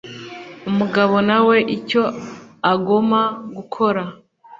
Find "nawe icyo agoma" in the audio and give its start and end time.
1.29-3.21